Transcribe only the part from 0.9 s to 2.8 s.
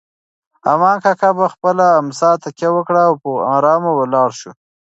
کاکا په خپله امسا تکیه